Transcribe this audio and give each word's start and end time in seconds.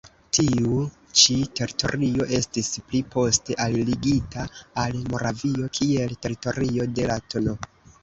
Tiu 0.35 0.77
ĉi 1.21 1.35
teritorio 1.59 2.27
estis 2.39 2.73
pli 2.89 3.03
poste 3.17 3.59
alligita 3.67 4.49
al 4.87 5.01
Moravio 5.15 5.73
kiel 5.81 6.21
teritorio 6.27 6.93
de 6.99 7.11
la 7.15 7.25
tn. 7.33 7.59